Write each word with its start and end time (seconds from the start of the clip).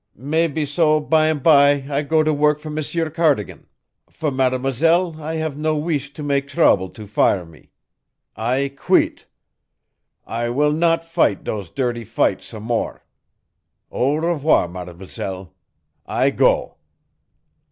Mebbeso 0.17 0.99
bimeby 0.99 1.87
I 1.87 2.01
go 2.01 2.23
to 2.23 2.33
work 2.33 2.57
for 2.57 2.71
M'sieur 2.71 3.11
Cardigan. 3.11 3.67
For 4.09 4.31
Mademoiselle 4.31 5.21
I 5.21 5.35
have 5.35 5.57
no 5.59 5.77
weesh 5.79 6.11
to 6.15 6.23
make 6.23 6.47
trouble 6.47 6.89
to 6.89 7.05
fire 7.05 7.45
me. 7.45 7.69
I 8.35 8.73
queet. 8.75 9.27
I 10.25 10.49
will 10.49 10.71
not 10.73 11.05
fight 11.05 11.43
dose 11.43 11.69
dirty 11.69 12.03
fight 12.03 12.41
some 12.41 12.63
more. 12.63 13.05
Au 13.91 14.15
revoir, 14.15 14.67
mademoiselle. 14.67 15.53
I 16.07 16.31
go." 16.31 16.77